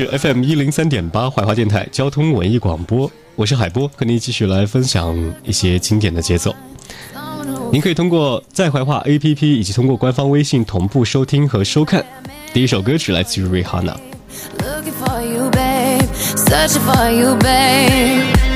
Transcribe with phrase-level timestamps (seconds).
[0.00, 5.12] 是 FM 一零三点八怀化电台交通文艺广播，我是海波，和您继续来分享
[5.44, 6.54] 一些经典的节奏。
[7.72, 12.06] 您可以通过在怀化 APP 以及通过官方微信同步收听和收看。
[12.52, 13.96] 第一首歌曲来自于 Rihanna
[17.42, 18.47] babe.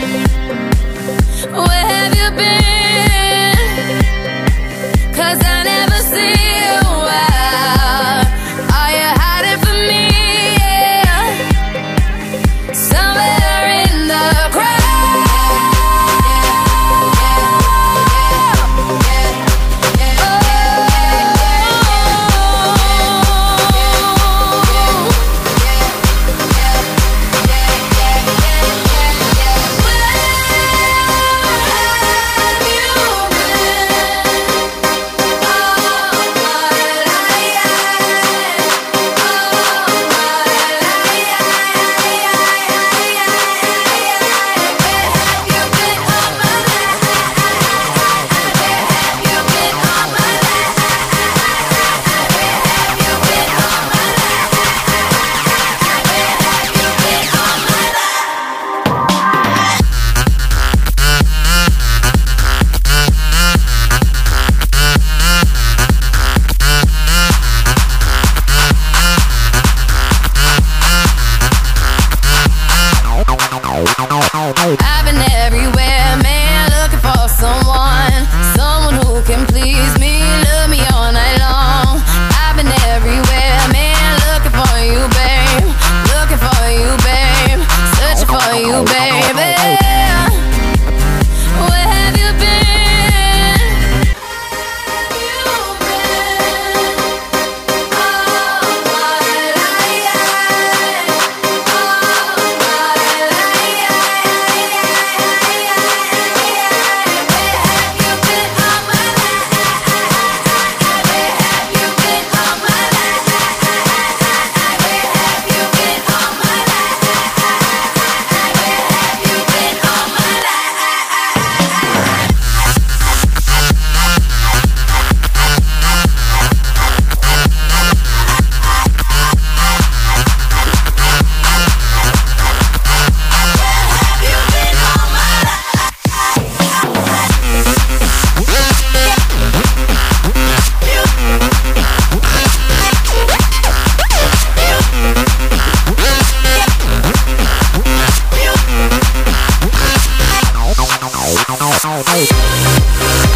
[153.04, 153.32] Thank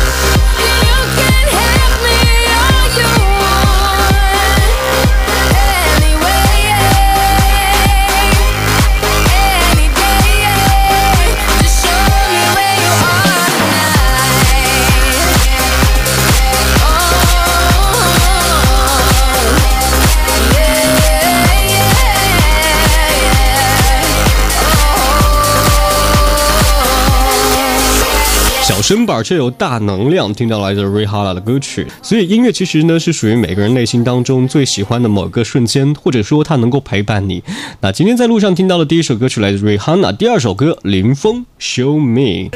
[28.66, 37.44] 小身板却有大能量，听到来自 Rihanna 的歌曲，所以音乐其实呢是属于每个人内心当中最喜欢的某个瞬间，或者说它能够陪伴你。
[37.80, 42.50] 那今天在路上听到的第一首歌曲来自 Rihanna，第二首歌林峰 Show Me。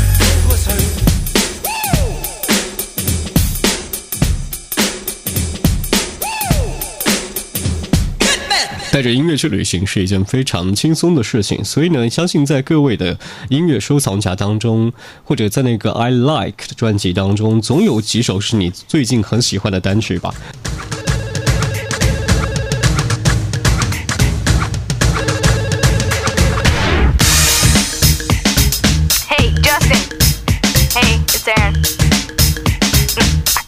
[8.93, 13.19] 带着音乐去旅行是一件非常轻松的事情，所以呢，相信在各位的
[13.49, 14.93] 音乐收藏家当中，
[15.25, 20.35] 或者在那个 I Like 的专辑当中，总有几首是你最近很喜欢的单曲吧。
[29.31, 30.01] Hey Justin,
[30.93, 31.81] Hey it's Aaron.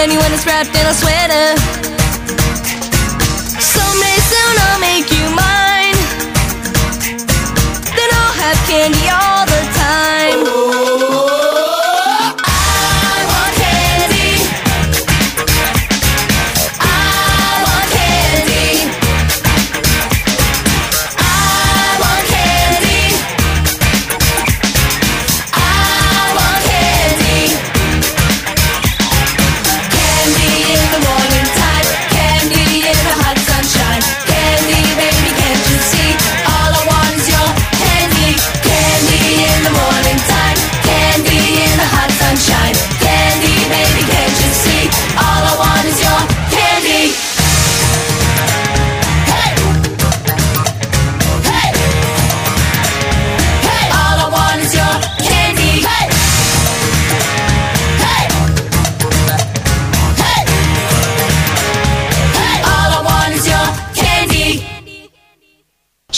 [0.00, 1.46] candy when it's wrapped in a sweater.
[3.76, 5.98] Someday soon I'll make you mine.
[7.96, 9.39] Then I'll have candy all.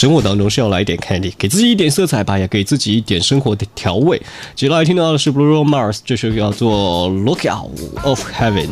[0.03, 4.21] 生活当中是要来一点 candy，给自己一点色彩吧，也给自己一点生活的调味。
[4.53, 7.69] 接下来听到的是 Bruno Mars 这首叫做《Lookout
[8.03, 8.67] of Heaven》。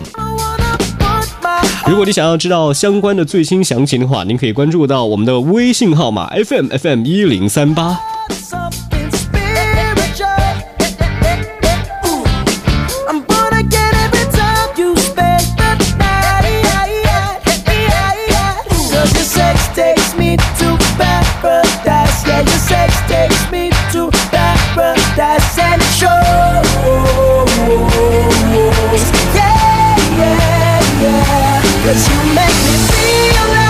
[1.88, 7.96] 如果你想要知道相关的最新详情的话，您可以关注到我们的微信号码 f m FM 一零三八。
[21.40, 22.20] paradise.
[22.26, 26.66] Yeah, your sex takes me to paradise and it shows.
[29.34, 31.66] Yeah, yeah, yeah.
[31.84, 33.69] Cause you make me feel like.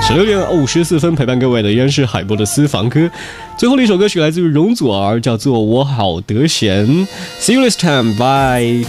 [0.06, 3.10] 十六点五十四分，陪伴各位的依然是海波的私房歌。
[3.58, 6.86] 最后的一首歌曲来自于容祖儿，叫做《我好得闲》。
[7.40, 8.84] See you next time, bye.